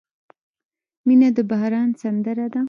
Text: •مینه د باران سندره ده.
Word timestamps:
•مینه 1.05 1.29
د 1.35 1.37
باران 1.49 1.89
سندره 2.01 2.45
ده. 2.53 2.59